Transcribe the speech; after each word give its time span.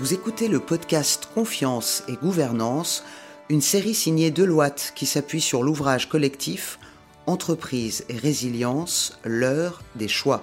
Vous 0.00 0.14
écoutez 0.14 0.48
le 0.48 0.60
podcast 0.60 1.28
Confiance 1.34 2.04
et 2.08 2.14
Gouvernance, 2.14 3.04
une 3.50 3.60
série 3.60 3.92
signée 3.92 4.30
Deloitte 4.30 4.94
qui 4.96 5.04
s'appuie 5.04 5.42
sur 5.42 5.62
l'ouvrage 5.62 6.08
collectif 6.08 6.78
Entreprise 7.26 8.06
et 8.08 8.16
résilience, 8.16 9.18
l'heure 9.26 9.82
des 9.96 10.08
choix. 10.08 10.42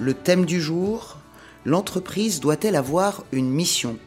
Le 0.00 0.14
thème 0.14 0.46
du 0.46 0.60
jour, 0.60 1.18
l'entreprise 1.64 2.40
doit-elle 2.40 2.74
avoir 2.74 3.22
une 3.30 3.50
mission? 3.50 3.98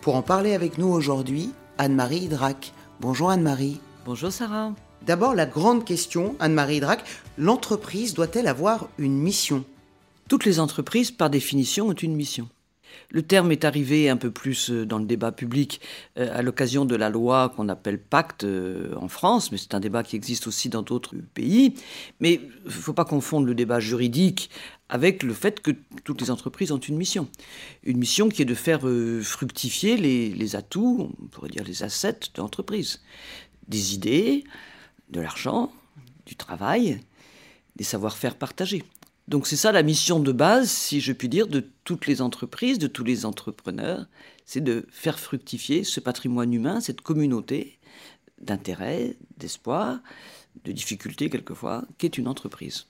Pour 0.00 0.14
en 0.14 0.22
parler 0.22 0.54
avec 0.54 0.78
nous 0.78 0.86
aujourd'hui, 0.86 1.50
Anne-Marie 1.78 2.26
Hydrac. 2.26 2.72
Bonjour 3.00 3.28
Anne-Marie. 3.28 3.80
Bonjour 4.04 4.30
Sarah. 4.30 4.72
D'abord 5.02 5.34
la 5.34 5.46
grande 5.46 5.84
question, 5.84 6.36
Anne-Marie 6.38 6.76
Hydrac, 6.76 7.02
l'entreprise 7.38 8.14
doit-elle 8.14 8.46
avoir 8.46 8.86
une 8.98 9.18
mission? 9.18 9.64
Toutes 10.28 10.44
les 10.44 10.60
entreprises, 10.60 11.10
par 11.10 11.30
définition, 11.30 11.88
ont 11.88 11.92
une 11.92 12.14
mission. 12.14 12.48
Le 13.10 13.22
terme 13.22 13.52
est 13.52 13.64
arrivé 13.64 14.08
un 14.08 14.16
peu 14.16 14.30
plus 14.30 14.70
euh, 14.70 14.84
dans 14.84 14.98
le 14.98 15.04
débat 15.04 15.32
public 15.32 15.80
euh, 16.18 16.36
à 16.36 16.42
l'occasion 16.42 16.84
de 16.84 16.96
la 16.96 17.08
loi 17.08 17.52
qu'on 17.54 17.68
appelle 17.68 18.00
pacte 18.00 18.44
euh, 18.44 18.94
en 18.96 19.08
France, 19.08 19.52
mais 19.52 19.58
c'est 19.58 19.74
un 19.74 19.80
débat 19.80 20.02
qui 20.02 20.16
existe 20.16 20.46
aussi 20.46 20.68
dans 20.68 20.82
d'autres 20.82 21.14
pays. 21.34 21.74
Mais 22.20 22.34
il 22.34 22.66
ne 22.66 22.70
faut 22.70 22.92
pas 22.92 23.04
confondre 23.04 23.46
le 23.46 23.54
débat 23.54 23.80
juridique 23.80 24.50
avec 24.88 25.22
le 25.22 25.34
fait 25.34 25.60
que 25.60 25.72
toutes 26.04 26.20
les 26.20 26.30
entreprises 26.30 26.72
ont 26.72 26.78
une 26.78 26.96
mission. 26.96 27.28
Une 27.84 27.98
mission 27.98 28.28
qui 28.28 28.42
est 28.42 28.46
de 28.46 28.54
faire 28.54 28.82
fructifier 29.22 29.96
les, 29.96 30.30
les 30.30 30.56
atouts, 30.56 31.12
on 31.20 31.26
pourrait 31.26 31.50
dire 31.50 31.64
les 31.64 31.82
assets 31.82 32.20
de 32.34 32.40
l'entreprise. 32.40 33.00
Des 33.66 33.94
idées, 33.94 34.44
de 35.10 35.20
l'argent, 35.20 35.72
du 36.24 36.36
travail, 36.36 37.00
des 37.74 37.82
savoir-faire 37.82 38.36
partagés. 38.36 38.84
Donc 39.28 39.46
c'est 39.46 39.56
ça 39.56 39.72
la 39.72 39.82
mission 39.82 40.20
de 40.20 40.32
base, 40.32 40.70
si 40.70 41.00
je 41.00 41.12
puis 41.12 41.28
dire, 41.28 41.48
de 41.48 41.64
toutes 41.84 42.06
les 42.06 42.22
entreprises, 42.22 42.78
de 42.78 42.86
tous 42.86 43.02
les 43.02 43.26
entrepreneurs, 43.26 44.06
c'est 44.44 44.60
de 44.60 44.86
faire 44.90 45.18
fructifier 45.18 45.82
ce 45.82 45.98
patrimoine 45.98 46.52
humain, 46.52 46.80
cette 46.80 47.00
communauté 47.00 47.78
d'intérêt, 48.40 49.16
d'espoir, 49.36 49.98
de 50.64 50.72
difficultés 50.72 51.28
quelquefois, 51.28 51.84
qu'est 51.98 52.18
une 52.18 52.28
entreprise. 52.28 52.86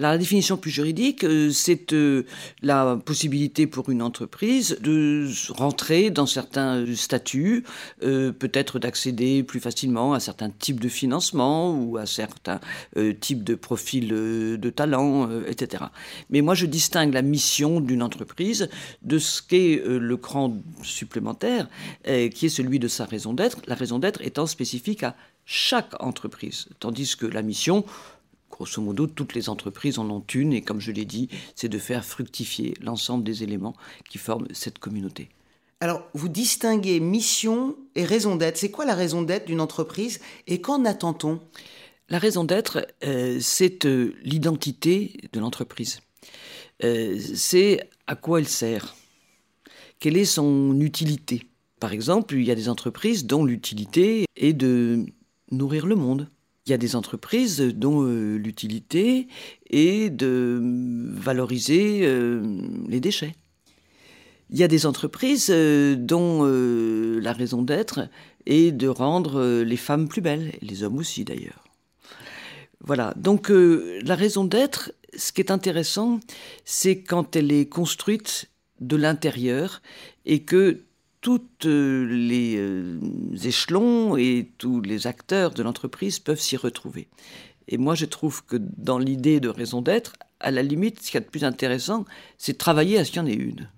La 0.00 0.16
définition 0.16 0.56
plus 0.56 0.70
juridique, 0.70 1.24
euh, 1.24 1.50
c'est 1.50 1.92
euh, 1.92 2.24
la 2.62 2.98
possibilité 3.04 3.66
pour 3.66 3.90
une 3.90 4.00
entreprise 4.00 4.78
de 4.80 5.28
rentrer 5.50 6.08
dans 6.08 6.24
certains 6.24 6.86
statuts, 6.96 7.64
euh, 8.02 8.32
peut-être 8.32 8.78
d'accéder 8.78 9.42
plus 9.42 9.60
facilement 9.60 10.14
à 10.14 10.20
certains 10.20 10.48
types 10.48 10.80
de 10.80 10.88
financement 10.88 11.78
ou 11.78 11.98
à 11.98 12.06
certains 12.06 12.60
types 13.20 13.44
de 13.44 13.54
profils 13.54 14.08
de 14.08 14.70
talent, 14.70 15.28
etc. 15.46 15.84
Mais 16.30 16.40
moi, 16.40 16.54
je 16.54 16.64
distingue 16.64 17.12
la 17.12 17.20
mission 17.20 17.80
d'une 17.80 18.02
entreprise 18.02 18.70
de 19.02 19.18
ce 19.18 19.42
qu'est 19.42 19.82
le 19.84 20.16
cran 20.16 20.56
supplémentaire, 20.82 21.68
qui 22.04 22.46
est 22.46 22.50
celui 22.50 22.78
de 22.78 22.88
sa 22.88 23.04
raison 23.04 23.34
d'être, 23.34 23.58
la 23.66 23.74
raison 23.74 23.98
d'être 23.98 24.22
étant 24.22 24.46
spécifique 24.46 25.02
à 25.02 25.14
chaque 25.44 26.00
entreprise, 26.02 26.68
tandis 26.78 27.16
que 27.16 27.26
la 27.26 27.42
mission, 27.42 27.84
grosso 28.60 28.82
modo, 28.82 29.06
toutes 29.06 29.34
les 29.34 29.48
entreprises 29.48 29.98
en 29.98 30.10
ont 30.10 30.24
une, 30.34 30.52
et 30.52 30.60
comme 30.60 30.80
je 30.80 30.92
l'ai 30.92 31.06
dit, 31.06 31.30
c'est 31.54 31.70
de 31.70 31.78
faire 31.78 32.04
fructifier 32.04 32.74
l'ensemble 32.82 33.24
des 33.24 33.42
éléments 33.42 33.74
qui 34.10 34.18
forment 34.18 34.48
cette 34.52 34.78
communauté. 34.78 35.30
Alors, 35.80 36.02
vous 36.12 36.28
distinguez 36.28 37.00
mission 37.00 37.74
et 37.94 38.04
raison 38.04 38.36
d'être. 38.36 38.58
C'est 38.58 38.70
quoi 38.70 38.84
la 38.84 38.94
raison 38.94 39.22
d'être 39.22 39.46
d'une 39.46 39.62
entreprise 39.62 40.20
et 40.46 40.60
qu'en 40.60 40.84
attend-on? 40.84 41.40
La 42.10 42.18
raison 42.18 42.44
d'être, 42.44 42.86
euh, 43.02 43.38
c'est 43.40 43.86
euh, 43.86 44.12
l'identité 44.24 45.14
de 45.32 45.40
l'entreprise. 45.40 46.00
Euh, 46.84 47.18
c'est 47.34 47.88
à 48.06 48.14
quoi 48.14 48.40
elle 48.40 48.48
sert. 48.48 48.94
Quelle 50.00 50.18
est 50.18 50.26
son 50.26 50.78
utilité? 50.80 51.46
Par 51.78 51.94
exemple, 51.94 52.34
il 52.34 52.44
y 52.44 52.50
a 52.50 52.54
des 52.54 52.68
entreprises 52.68 53.24
dont 53.24 53.42
l'utilité 53.42 54.26
est 54.36 54.52
de 54.52 55.06
nourrir 55.50 55.86
le 55.86 55.96
monde. 55.96 56.28
Il 56.66 56.70
y 56.70 56.74
a 56.74 56.78
des 56.78 56.94
entreprises 56.94 57.60
dont 57.60 58.04
euh, 58.04 58.36
l'utilité 58.36 59.28
est 59.70 60.10
de 60.10 60.60
valoriser 61.14 62.00
euh, 62.02 62.42
les 62.86 63.00
déchets. 63.00 63.34
Il 64.50 64.58
y 64.58 64.62
a 64.62 64.68
des 64.68 64.84
entreprises 64.84 65.48
euh, 65.50 65.96
dont 65.96 66.44
la 66.44 67.32
raison 67.32 67.62
d'être 67.62 68.08
est 68.46 68.72
de 68.72 68.88
rendre 68.88 69.62
les 69.62 69.76
femmes 69.76 70.08
plus 70.08 70.20
belles, 70.20 70.52
et 70.60 70.64
les 70.64 70.82
hommes 70.82 70.98
aussi 70.98 71.24
d'ailleurs. 71.24 71.64
Voilà, 72.82 73.12
donc 73.16 73.50
la 73.50 74.14
raison 74.14 74.44
d'être, 74.44 74.92
ce 75.16 75.32
qui 75.32 75.42
est 75.42 75.50
intéressant, 75.50 76.20
c'est 76.64 77.02
quand 77.02 77.36
elle 77.36 77.52
est 77.52 77.66
construite 77.66 78.50
de 78.80 78.96
l'intérieur 78.96 79.82
et 80.24 80.42
que 80.42 80.82
tous 81.20 81.42
euh, 81.66 82.06
les 82.06 82.56
euh, 82.56 82.98
échelons 83.44 84.16
et 84.16 84.50
tous 84.58 84.80
les 84.80 85.06
acteurs 85.06 85.50
de 85.52 85.62
l'entreprise 85.62 86.18
peuvent 86.18 86.40
s'y 86.40 86.56
retrouver. 86.56 87.08
Et 87.68 87.78
moi, 87.78 87.94
je 87.94 88.06
trouve 88.06 88.44
que 88.44 88.56
dans 88.58 88.98
l'idée 88.98 89.40
de 89.40 89.48
raison 89.48 89.82
d'être, 89.82 90.14
à 90.40 90.50
la 90.50 90.62
limite, 90.62 91.02
ce 91.02 91.10
qu'il 91.10 91.14
y 91.14 91.22
a 91.22 91.26
de 91.26 91.30
plus 91.30 91.44
intéressant, 91.44 92.04
c'est 92.38 92.52
de 92.52 92.58
travailler 92.58 92.98
à 92.98 93.04
ce 93.04 93.10
qu'il 93.10 93.20
y 93.20 93.24
en 93.24 93.26
ait 93.26 93.34
une. 93.34 93.68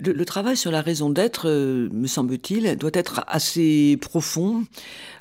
Le, 0.00 0.24
travail 0.24 0.56
sur 0.56 0.70
la 0.70 0.80
raison 0.80 1.10
d'être, 1.10 1.48
euh, 1.48 1.88
me 1.92 2.06
semble-t-il, 2.06 2.76
doit 2.76 2.90
être 2.94 3.24
assez 3.26 3.96
profond, 4.00 4.64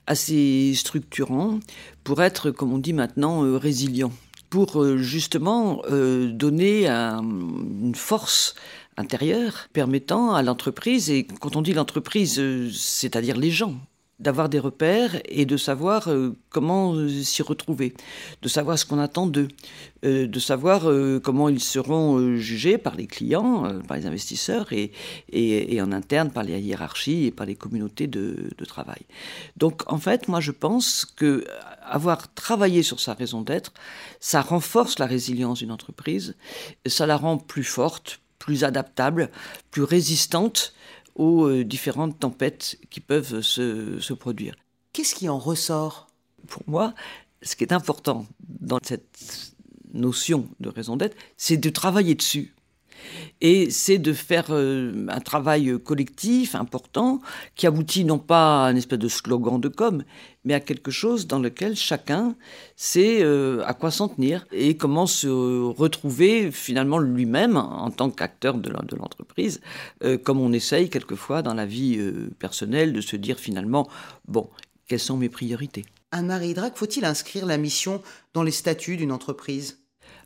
assez 0.05 0.73
structurant, 0.75 1.59
pour 2.03 2.21
être, 2.21 2.51
comme 2.51 2.73
on 2.73 2.77
dit 2.77 2.93
maintenant, 2.93 3.41
résilient, 3.57 4.11
pour 4.49 4.97
justement 4.97 5.81
donner 5.89 6.87
une 6.87 7.95
force 7.95 8.55
intérieur 8.97 9.67
permettant 9.73 10.33
à 10.33 10.41
l'entreprise, 10.41 11.09
et 11.09 11.25
quand 11.25 11.55
on 11.55 11.61
dit 11.61 11.73
l'entreprise, 11.73 12.39
euh, 12.39 12.69
c'est-à-dire 12.71 13.37
les 13.37 13.51
gens, 13.51 13.75
d'avoir 14.19 14.49
des 14.49 14.57
repères 14.57 15.21
et 15.25 15.45
de 15.45 15.57
savoir 15.57 16.07
euh, 16.07 16.35
comment 16.49 16.95
euh, 16.95 17.07
s'y 17.07 17.43
retrouver, 17.43 17.93
de 18.41 18.49
savoir 18.49 18.79
ce 18.79 18.85
qu'on 18.87 18.97
attend 18.97 19.27
d'eux, 19.27 19.47
de 20.01 20.39
savoir 20.39 20.83
comment 21.23 21.49
ils 21.49 21.59
seront 21.59 22.37
jugés 22.37 22.77
par 22.77 22.95
les 22.95 23.07
clients, 23.07 23.81
par 23.87 23.97
les 23.97 24.05
investisseurs 24.05 24.71
et, 24.71 24.91
et, 25.31 25.81
en 25.81 25.91
interne 25.91 26.31
par 26.31 26.43
les 26.43 26.59
hiérarchies 26.61 27.25
et 27.25 27.31
par 27.31 27.45
les 27.45 27.55
communautés 27.55 28.07
de, 28.07 28.49
de, 28.57 28.65
travail. 28.65 29.01
Donc 29.57 29.81
en 29.91 29.97
fait, 29.97 30.27
moi 30.27 30.39
je 30.39 30.51
pense 30.51 31.03
que 31.03 31.43
avoir 31.83 32.33
travaillé 32.35 32.83
sur 32.83 32.99
sa 32.99 33.15
raison 33.15 33.41
d'être, 33.41 33.73
ça 34.19 34.41
renforce 34.41 34.97
la 34.99 35.07
résilience 35.07 35.59
d'une 35.59 35.71
entreprise, 35.71 36.35
ça 36.85 37.05
la 37.05 37.17
rend 37.17 37.37
plus 37.37 37.63
forte, 37.63 38.21
plus 38.47 38.63
adaptable, 38.63 39.29
plus 39.71 39.83
résistante 39.83 40.73
aux 41.15 41.47
euh, 41.47 41.65
différentes 41.65 42.17
tempêtes 42.17 42.79
qui 42.89 43.01
peuvent 43.01 43.41
se, 43.41 44.13
produire. 44.13 44.55
Qu'est-ce 44.93 45.13
qui 45.13 45.27
en 45.27 45.37
ressort? 45.37 46.07
Pour 46.47 46.63
moi, 46.65 46.93
ce 47.41 47.57
qui 47.57 47.65
est 47.65 47.73
important 47.73 48.25
dans 48.47 48.79
cette 48.81 49.51
notion 49.93 50.47
de 50.61 50.69
raison 50.69 50.95
d'être, 50.95 51.17
c'est 51.35 51.57
de 51.57 51.69
travailler 51.69 52.15
dessus. 52.15 52.55
Et 53.41 53.69
c'est 53.69 53.97
de 53.97 54.13
faire 54.13 54.47
euh, 54.49 55.05
un 55.09 55.19
travail 55.19 55.77
collectif 55.83 56.55
important 56.55 57.21
qui 57.55 57.67
aboutit 57.67 58.05
non 58.05 58.19
pas 58.19 58.65
à 58.65 58.69
un 58.69 58.75
espèce 58.75 58.99
de 58.99 59.07
slogan 59.07 59.59
de 59.59 59.67
com, 59.67 60.03
mais 60.43 60.53
à 60.53 60.59
quelque 60.59 60.91
chose 60.91 61.27
dans 61.27 61.39
lequel 61.39 61.75
chacun 61.75 62.35
sait 62.75 63.21
euh, 63.21 63.63
à 63.65 63.73
quoi 63.73 63.91
s'en 63.91 64.07
tenir 64.07 64.45
et 64.51 64.77
comment 64.77 65.07
se 65.07 65.27
retrouver 65.27 66.51
finalement 66.51 66.99
lui-même 66.99 67.57
en 67.57 67.91
tant 67.91 68.09
qu'acteur 68.09 68.57
de 68.57 68.69
l'entreprise, 68.69 69.61
euh, 70.03 70.17
comme 70.17 70.39
on 70.39 70.51
essaye 70.51 70.89
quelquefois 70.89 71.41
dans 71.41 71.53
la 71.53 71.65
vie 71.65 71.99
personnelle 72.39 72.93
de 72.93 73.01
se 73.01 73.15
dire 73.15 73.39
finalement, 73.39 73.87
bon, 74.27 74.49
quelles 74.87 74.99
sont 74.99 75.17
mes 75.17 75.29
priorités? 75.29 75.85
Anne-Marie 76.11 76.53
Drac, 76.53 76.77
faut-il 76.77 77.03
inscrire 77.03 77.45
la 77.45 77.57
mission 77.57 78.01
dans 78.33 78.43
les 78.43 78.51
statuts 78.51 78.97
d'une 78.97 79.11
entreprise? 79.11 79.79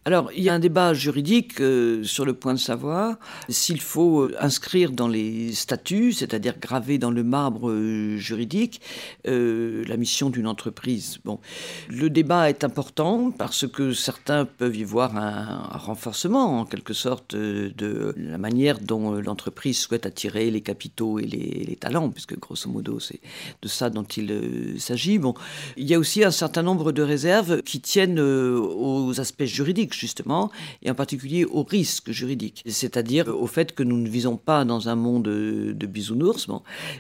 Alors, 0.04 0.32
il 0.36 0.42
y 0.42 0.50
a 0.50 0.54
un 0.56 0.60
débat 0.60 0.96
juridique 0.96 1.62
euh, 1.62 2.04
sur 2.04 2.26
le 2.26 2.34
point 2.34 2.56
de 2.56 2.60
savoir 2.60 3.18
s'il 3.50 3.80
faut 3.80 4.22
euh, 4.22 4.36
inscrire 4.40 4.90
dans 4.90 5.08
les 5.08 5.54
statuts, 5.54 6.12
c'est-à-dire 6.12 6.58
graver 6.60 6.98
dans 6.98 7.12
le 7.12 7.24
marbre 7.24 7.70
euh, 7.70 8.18
juridique, 8.18 8.82
la 9.26 9.98
mission 9.98 10.32
d'une 10.32 10.48
entreprise. 10.48 11.20
Bon, 11.24 11.40
le 11.88 12.10
débat 12.10 12.50
est 12.50 12.64
important 12.64 13.30
parce 13.30 13.68
que 13.68 13.94
certains 13.94 14.46
peuvent 14.46 14.76
y 14.76 14.84
voir 14.84 15.16
un, 15.16 15.78
renforcement, 15.78 16.62
en 16.62 16.66
quelque 16.66 16.94
sorte, 16.94 17.36
de 17.36 18.16
la 18.18 18.40
manière 18.40 18.80
dont 18.80 19.14
l'entreprise 19.14 19.78
souhaite 19.78 20.08
attirer 20.08 20.50
les 20.50 20.62
capitaux 20.62 21.20
et 21.20 21.26
les, 21.26 21.64
les 21.68 21.76
talents, 21.76 22.10
puisque 22.10 22.40
grosso 22.40 22.70
modo, 22.70 23.00
c'est 23.00 23.20
de 23.62 23.68
ça 23.68 23.92
dont 23.92 24.04
il 24.04 24.80
s'agit. 24.80 25.20
Bon, 25.20 25.36
il 25.78 25.88
y 25.88 25.94
a 25.94 26.00
aussi 26.00 26.24
un 26.24 26.32
certain 26.32 26.64
nombre 26.64 26.92
de 26.92 27.04
réserves 27.04 27.62
qui 27.62 27.82
tiennent 27.82 28.20
aux 28.20 29.20
aspects 29.20 29.44
juridiques 29.44 29.91
justement, 29.94 30.52
et 30.82 30.90
en 30.90 30.96
particulier 30.96 31.46
au 31.46 31.64
risque 31.64 32.12
juridique, 32.12 32.64
c'est-à-dire 32.66 33.28
au 33.28 33.48
fait 33.48 33.74
que 33.74 33.84
nous 33.84 33.98
ne 33.98 34.10
visons 34.10 34.38
pas 34.38 34.66
dans 34.66 34.90
un 34.90 34.96
monde 34.96 35.24
de 35.24 35.86
bisounours, 35.86 36.48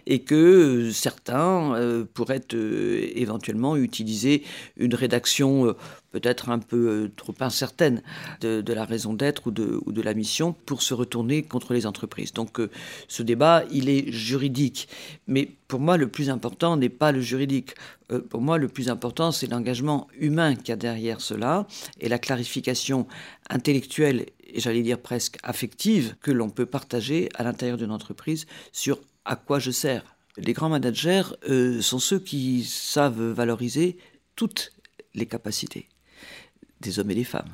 et 0.08 0.20
que 0.20 0.92
certains 0.92 1.76
euh, 1.76 2.06
pourraient 2.14 2.42
euh, 2.54 3.10
éventuellement 3.16 3.76
utiliser 3.76 4.44
une 4.78 4.96
rédaction 4.96 5.68
euh, 5.68 5.74
peut-être 6.12 6.50
un 6.50 6.60
peu 6.60 7.12
trop 7.16 7.34
incertaine 7.40 8.02
de, 8.42 8.74
la 8.74 8.86
raison 8.86 9.14
d'être 9.14 9.48
ou 9.48 9.52
de, 9.52 10.02
la 10.02 10.14
mission 10.14 10.54
pour 10.66 10.82
se 10.82 10.94
retourner 10.94 11.44
contre 11.44 11.74
les 11.74 11.86
entreprises. 11.86 12.34
Donc 12.34 12.60
ce 13.08 13.24
débat, 13.24 13.64
il 13.72 13.90
est 13.90 14.12
juridique. 14.12 14.88
Mais 15.28 15.50
pour 15.68 15.80
moi, 15.80 15.98
le 15.98 16.08
plus 16.08 16.30
important 16.30 16.76
n'est 16.78 16.90
pas 16.90 17.12
le 17.12 17.22
juridique. 17.22 17.76
pour 18.30 18.42
moi, 18.42 18.58
le 18.58 18.68
plus 18.68 18.90
important, 18.90 19.32
c'est 19.32 19.48
l'engagement 19.48 20.08
humain 20.20 20.56
qu'il 20.56 20.70
y 20.70 20.72
a 20.72 20.76
derrière 20.76 21.22
cela 21.22 21.68
et 22.00 22.10
la 22.10 22.20
clarification 22.20 23.08
intellectuelle 23.50 24.26
et 24.54 24.60
j'allais 24.60 24.84
dire 24.84 25.00
presque 25.00 25.38
affective 25.44 26.16
que 26.22 26.32
l'on 26.32 26.50
peut 26.50 26.66
partager 26.66 27.30
à 27.36 27.44
l'intérieur 27.44 27.78
d'une 27.78 27.92
entreprise 27.92 28.46
sur 28.72 29.00
à 29.26 29.36
quoi 29.36 29.60
je 29.60 29.72
sers. 29.72 30.04
Les 30.38 30.54
grands 30.54 30.70
managers 30.70 31.24
euh, 31.50 31.82
sont 31.82 32.00
ceux 32.00 32.20
qui 32.20 32.64
savent 32.64 33.22
valoriser 33.22 33.98
toutes 34.36 34.72
les 35.14 35.26
capacités 35.26 35.88
des 36.82 37.00
hommes 37.00 37.12
et 37.12 37.16
des 37.16 37.24
femmes. 37.24 37.52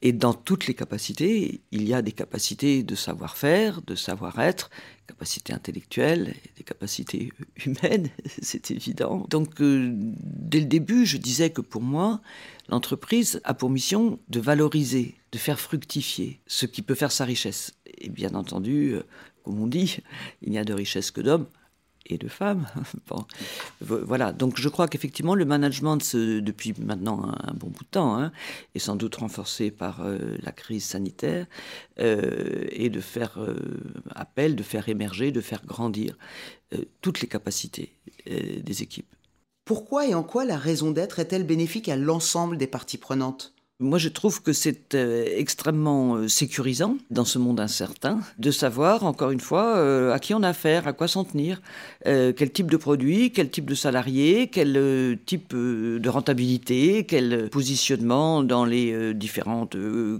Et 0.00 0.12
dans 0.12 0.32
toutes 0.32 0.68
les 0.68 0.74
capacités, 0.74 1.60
il 1.72 1.88
y 1.88 1.92
a 1.92 2.02
des 2.02 2.12
capacités 2.12 2.84
de 2.84 2.94
savoir-faire, 2.94 3.82
de 3.82 3.96
savoir-être, 3.96 4.70
capacités 5.08 5.52
intellectuelles, 5.52 6.34
des 6.56 6.62
capacités 6.62 7.32
humaines, 7.66 8.08
c'est 8.40 8.70
évident. 8.70 9.26
Donc, 9.28 9.60
euh, 9.60 9.92
dès 9.92 10.60
le 10.60 10.66
début, 10.66 11.04
je 11.04 11.16
disais 11.16 11.50
que 11.50 11.60
pour 11.60 11.82
moi, 11.82 12.20
l'entreprise 12.68 13.40
a 13.42 13.54
pour 13.54 13.70
mission 13.70 14.20
de 14.28 14.38
valoriser, 14.38 15.16
de 15.32 15.38
faire 15.38 15.58
fructifier 15.58 16.40
ce 16.46 16.66
qui 16.66 16.82
peut 16.82 16.94
faire 16.94 17.12
sa 17.12 17.24
richesse. 17.24 17.74
Et 17.98 18.08
bien 18.08 18.34
entendu, 18.34 18.94
euh, 18.94 19.02
comme 19.42 19.60
on 19.60 19.66
dit, 19.66 19.98
il 20.42 20.50
n'y 20.50 20.58
a 20.58 20.64
de 20.64 20.74
richesse 20.74 21.10
que 21.10 21.20
d'hommes 21.20 21.48
et 22.06 22.18
de 22.18 22.28
femmes. 22.28 22.66
bon, 23.08 23.24
voilà, 23.80 24.32
donc 24.32 24.58
je 24.58 24.68
crois 24.68 24.88
qu'effectivement 24.88 25.34
le 25.34 25.44
management, 25.44 26.16
depuis 26.16 26.74
maintenant 26.78 27.22
un, 27.24 27.54
bon 27.54 27.68
bout 27.68 27.84
de 27.84 27.88
temps, 27.90 28.16
hein, 28.16 28.32
est 28.74 28.78
sans 28.78 28.96
doute 28.96 29.16
renforcé 29.16 29.70
par 29.70 30.00
euh, 30.00 30.36
la 30.42 30.52
crise 30.52 30.84
sanitaire, 30.84 31.46
euh, 32.00 32.66
et 32.70 32.90
de 32.90 33.00
faire 33.00 33.38
euh, 33.38 33.56
appel, 34.14 34.56
de 34.56 34.62
faire 34.62 34.88
émerger, 34.88 35.32
de 35.32 35.40
faire 35.40 35.64
grandir 35.64 36.16
toutes 37.00 37.22
les 37.22 37.28
capacités 37.28 37.94
des 38.26 38.82
équipes. 38.82 39.10
Pourquoi 39.64 40.06
et 40.06 40.12
en 40.12 40.22
quoi 40.22 40.44
la 40.44 40.58
raison 40.58 40.90
d'être 40.90 41.18
est-elle 41.18 41.46
bénéfique 41.46 41.88
à 41.88 41.96
l'ensemble 41.96 42.58
des 42.58 42.66
parties 42.66 42.98
prenantes? 42.98 43.54
Moi, 43.80 43.98
je 43.98 44.08
trouve 44.08 44.42
que 44.42 44.52
c'est 44.52 44.96
euh, 44.96 45.24
extrêmement 45.36 46.16
euh, 46.16 46.26
sécurisant 46.26 46.96
dans 47.12 47.24
ce 47.24 47.38
monde 47.38 47.60
incertain 47.60 48.18
de 48.36 48.50
savoir, 48.50 49.04
encore 49.04 49.30
une 49.30 49.38
fois, 49.38 49.76
euh, 49.76 50.12
à 50.12 50.18
qui 50.18 50.34
on 50.34 50.42
a 50.42 50.48
affaire, 50.48 50.88
à 50.88 50.92
quoi 50.92 51.06
s'en 51.06 51.22
tenir, 51.22 51.62
quel 52.04 52.50
type 52.50 52.70
de 52.70 52.76
produit, 52.76 53.30
quel 53.30 53.50
type 53.50 53.66
de 53.66 53.74
salarié, 53.74 54.48
quel 54.48 55.18
type 55.26 55.54
de 55.54 56.08
rentabilité, 56.08 57.04
quel 57.04 57.50
positionnement 57.50 58.42
dans 58.42 58.64
les 58.64 59.12
différents 59.14 59.68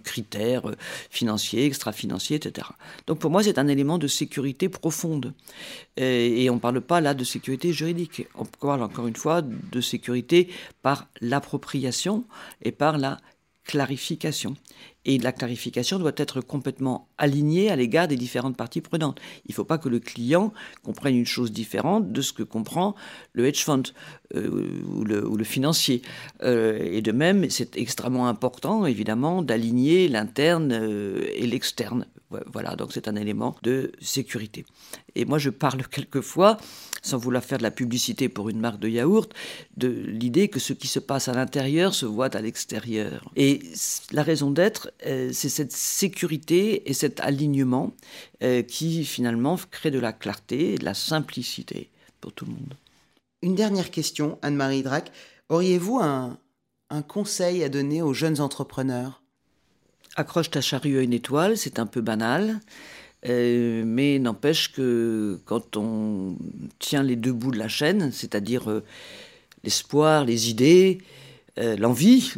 critères 0.05 0.71
financiers, 1.09 1.65
extra-financiers, 1.65 2.37
etc. 2.37 2.69
Donc 3.07 3.19
pour 3.19 3.31
moi, 3.31 3.43
c'est 3.43 3.59
un 3.59 3.69
élément 3.69 3.97
de 3.97 4.07
sécurité 4.07 4.69
profonde. 4.69 5.33
Et 5.97 6.49
on 6.51 6.55
ne 6.55 6.61
parle 6.61 6.81
pas 6.83 7.01
là 7.01 7.15
de 7.15 7.25
sécurité 7.25 7.73
juridique, 7.73 8.27
on 8.35 8.45
parle 8.45 8.83
encore 8.83 9.07
une 9.07 9.17
fois 9.17 9.41
de 9.43 9.81
sécurité 9.81 10.49
par 10.83 11.09
l'appropriation 11.21 12.25
et 12.63 12.73
par 12.73 12.99
la 12.99 13.19
clarification. 13.69 14.57
Et 15.05 15.19
la 15.19 15.31
clarification 15.31 15.99
doit 15.99 16.13
être 16.17 16.41
complètement 16.41 17.09
alignée 17.19 17.71
à 17.71 17.77
l'égard 17.77 18.09
des 18.09 18.17
différentes 18.17 18.57
parties 18.57 18.81
prenantes. 18.81 19.21
Il 19.47 19.53
ne 19.53 19.55
faut 19.55 19.65
pas 19.65 19.79
que 19.79 19.89
le 19.89 20.01
client 20.01 20.53
comprenne 20.83 21.15
une 21.15 21.27
chose 21.27 21.53
différente 21.53 22.11
de 22.11 22.21
ce 22.21 22.33
que 22.33 22.43
comprend 22.43 22.97
le 23.35 23.47
hedge 23.47 23.63
fund 23.63 23.83
euh, 24.35 24.83
ou, 24.87 25.05
le, 25.05 25.45
financier. 25.45 26.03
Euh, 26.43 26.79
et 26.83 27.03
de 27.03 27.13
même, 27.13 27.49
c'est 27.51 27.77
extrêmement 27.77 28.27
important, 28.27 28.87
évidemment, 28.87 29.43
d'aligner 29.43 30.09
l'interne 30.09 30.73
euh, 30.73 31.27
et 31.35 31.47
l'externe. 31.47 32.07
Voilà, 32.31 32.77
donc 32.77 32.93
c'est 32.93 33.09
un 33.09 33.17
élément 33.17 33.57
de 33.63 33.93
sécurité. 34.01 34.67
Et 35.15 35.25
moi, 35.25 35.39
je 35.39 35.51
parle 35.51 35.87
quelquefois, 35.91 36.59
sans 37.03 37.17
vouloir 37.17 37.43
faire 37.43 37.59
de 37.59 37.63
la 37.63 37.71
publicité 37.71 38.29
pour 38.29 38.49
une 38.51 38.61
marque 38.61 38.79
de 38.79 38.89
yaourt, 38.89 39.33
de 39.77 39.89
l'idée 39.89 40.49
que 40.49 40.61
ce 40.61 40.75
qui 40.75 40.89
se 40.89 40.99
passe 40.99 41.29
à 41.29 41.33
l'intérieur 41.33 41.95
se 41.95 42.07
voit 42.07 42.35
à 42.37 42.41
l'extérieur. 42.41 43.31
Et 43.37 43.63
la 44.13 44.23
raison 44.23 44.51
d'être, 44.51 44.91
euh, 45.07 45.31
c'est 45.33 45.49
cette 45.49 45.73
sécurité 45.73 46.89
et 46.89 46.93
cet 46.93 47.21
alignement 47.21 47.95
euh, 48.43 48.63
qui 48.63 49.05
finalement 49.05 49.59
crée 49.71 49.91
de 49.91 49.99
la 49.99 50.13
clarté 50.13 50.75
et 50.75 50.79
de 50.79 50.85
la 50.85 50.95
simplicité 50.95 51.91
pour 52.21 52.33
tout 52.33 52.45
le 52.45 52.53
monde. 52.53 52.75
Une 53.41 53.55
dernière 53.55 53.91
question, 53.91 54.39
Anne-Marie 54.43 54.83
Drac. 54.83 55.13
Auriez-vous 55.49 56.01
un 56.01 57.03
conseil 57.07 57.63
à 57.63 57.69
donner 57.69 58.03
aux 58.03 58.13
jeunes 58.13 58.41
entrepreneurs? 58.41 59.23
Accroche 60.19 60.51
ta 60.51 60.61
charrue 60.61 60.99
à 60.99 61.03
une 61.03 61.13
étoile, 61.13 61.57
c'est 61.57 61.79
un 61.79 61.87
peu 61.87 62.01
banal, 62.01 62.61
euh, 63.27 63.83
mais 63.87 64.19
n'empêche 64.19 64.73
que 64.73 65.41
quand 65.45 65.77
on 65.77 66.37
tient 66.79 67.03
les 67.03 67.17
deux 67.17 67.33
bouts 67.33 67.51
de 67.51 67.59
la 67.59 67.69
chaîne, 67.69 68.13
c'est-à-dire 68.13 68.71
euh, 68.71 68.85
l'espoir, 69.65 70.25
les 70.25 70.51
idées, 70.51 70.99
euh, 71.59 71.77
l'envie, 71.77 72.35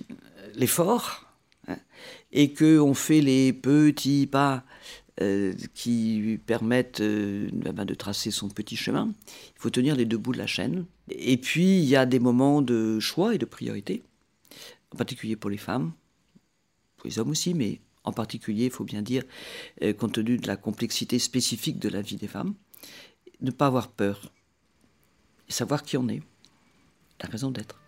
l'effort, 0.55 1.27
hein, 1.69 1.77
et 2.32 2.53
qu'on 2.53 2.94
fait 2.94 3.21
les 3.21 3.53
petits 3.53 4.27
pas 4.27 4.65
qui 5.75 6.41
permettent 6.47 7.03
ben, 7.03 7.85
de 7.85 7.93
tracer 7.93 8.31
son 8.31 8.49
petit 8.49 8.77
chemin, 8.77 9.12
il 9.55 9.61
faut 9.61 9.69
tenir 9.69 9.94
les 9.94 10.06
deux 10.06 10.17
bouts 10.17 10.32
de 10.32 10.38
la 10.38 10.47
chaîne. 10.47 10.87
Et 11.11 11.37
puis, 11.37 11.77
il 11.79 11.85
y 11.85 11.94
a 11.94 12.06
des 12.06 12.19
moments 12.19 12.62
de 12.62 12.99
choix 13.00 13.35
et 13.35 13.37
de 13.37 13.44
priorité, 13.44 14.03
en 14.94 14.97
particulier 14.97 15.37
pour 15.37 15.50
les 15.50 15.59
femmes 15.59 15.93
pour 17.00 17.08
les 17.08 17.19
hommes 17.19 17.31
aussi, 17.31 17.55
mais 17.55 17.81
en 18.05 18.12
particulier, 18.12 18.67
il 18.67 18.70
faut 18.70 18.85
bien 18.85 19.00
dire, 19.00 19.23
euh, 19.82 19.94
compte 19.94 20.12
tenu 20.12 20.37
de 20.37 20.47
la 20.47 20.56
complexité 20.56 21.19
spécifique 21.19 21.79
de 21.79 21.88
la 21.88 22.02
vie 22.02 22.17
des 22.17 22.29
femmes, 22.29 22.55
ne 23.41 23.50
pas 23.50 23.67
avoir 23.67 23.88
peur 23.88 24.31
et 25.49 25.52
savoir 25.52 25.82
qui 25.82 25.97
on 25.97 26.08
est, 26.08 26.23
la 27.23 27.29
raison 27.31 27.50
d'être. 27.50 27.81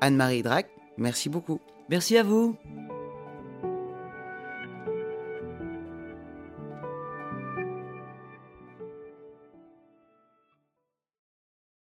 Anne-Marie 0.00 0.42
Drac, 0.42 0.70
merci 0.96 1.28
beaucoup. 1.28 1.60
Merci 1.88 2.16
à 2.16 2.22
vous. 2.22 2.56